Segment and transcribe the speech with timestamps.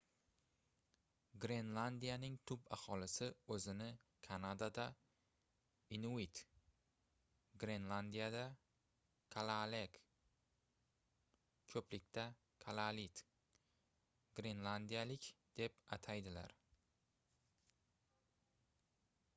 [1.41, 3.89] grenlandiyaning tub aholisi o'zini
[4.27, 4.85] kanadada
[5.97, 6.41] inuit
[7.63, 8.41] glenlandiyada
[9.35, 9.93] kalaaleq
[11.73, 12.25] ko'plikda—
[12.67, 13.25] kalaallit—
[14.41, 16.57] grenlandiyalik deb ataydilar